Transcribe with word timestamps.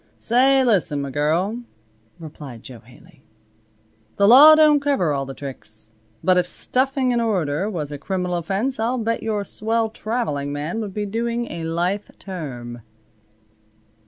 "Say, 0.17 0.63
listen, 0.63 1.05
m' 1.05 1.11
girl," 1.11 1.61
replied 2.17 2.63
Jo 2.63 2.79
Haley. 2.79 3.23
"The 4.15 4.27
law 4.27 4.55
don't 4.55 4.79
cover 4.79 5.13
all 5.13 5.27
the 5.27 5.35
tricks. 5.35 5.91
But 6.23 6.37
if 6.39 6.47
stuffing 6.47 7.13
an 7.13 7.21
order 7.21 7.69
was 7.69 7.91
a 7.91 7.99
criminal 7.99 8.35
offense 8.37 8.79
I'll 8.79 8.97
bet 8.97 9.21
your 9.21 9.43
swell 9.43 9.91
traveling 9.91 10.51
man 10.51 10.81
would 10.81 10.95
be 10.95 11.05
doing 11.05 11.51
a 11.51 11.65
life 11.65 12.09
term." 12.17 12.81